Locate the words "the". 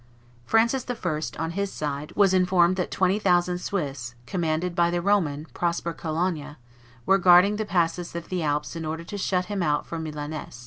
4.89-4.99, 7.57-7.65, 8.29-8.41